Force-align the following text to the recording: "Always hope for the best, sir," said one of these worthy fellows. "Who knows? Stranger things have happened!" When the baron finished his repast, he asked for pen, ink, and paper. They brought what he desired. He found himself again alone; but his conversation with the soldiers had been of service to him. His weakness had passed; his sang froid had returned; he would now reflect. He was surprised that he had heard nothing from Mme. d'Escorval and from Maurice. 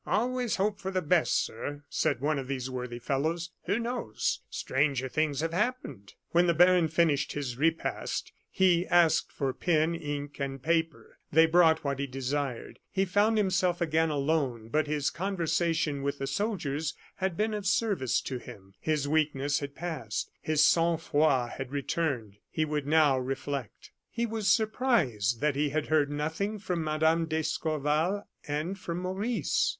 "Always 0.07 0.55
hope 0.55 0.79
for 0.79 0.89
the 0.89 1.03
best, 1.03 1.45
sir," 1.45 1.83
said 1.87 2.21
one 2.21 2.39
of 2.39 2.47
these 2.47 2.71
worthy 2.71 2.97
fellows. 2.97 3.51
"Who 3.65 3.77
knows? 3.77 4.41
Stranger 4.49 5.07
things 5.07 5.41
have 5.41 5.53
happened!" 5.53 6.15
When 6.31 6.47
the 6.47 6.55
baron 6.55 6.87
finished 6.87 7.33
his 7.33 7.55
repast, 7.55 8.31
he 8.49 8.87
asked 8.87 9.31
for 9.31 9.53
pen, 9.53 9.93
ink, 9.93 10.39
and 10.39 10.59
paper. 10.59 11.19
They 11.31 11.45
brought 11.45 11.83
what 11.83 11.99
he 11.99 12.07
desired. 12.07 12.79
He 12.89 13.05
found 13.05 13.37
himself 13.37 13.79
again 13.79 14.09
alone; 14.09 14.69
but 14.69 14.87
his 14.87 15.11
conversation 15.11 16.01
with 16.01 16.17
the 16.17 16.25
soldiers 16.25 16.95
had 17.17 17.37
been 17.37 17.53
of 17.53 17.67
service 17.67 18.21
to 18.21 18.39
him. 18.39 18.73
His 18.79 19.07
weakness 19.07 19.59
had 19.59 19.75
passed; 19.75 20.31
his 20.41 20.63
sang 20.65 20.97
froid 20.97 21.51
had 21.59 21.69
returned; 21.71 22.37
he 22.49 22.65
would 22.65 22.87
now 22.87 23.19
reflect. 23.19 23.91
He 24.09 24.25
was 24.25 24.47
surprised 24.49 25.41
that 25.41 25.55
he 25.55 25.69
had 25.69 25.89
heard 25.89 26.09
nothing 26.09 26.57
from 26.57 26.83
Mme. 26.83 27.25
d'Escorval 27.25 28.27
and 28.47 28.79
from 28.79 28.97
Maurice. 28.97 29.69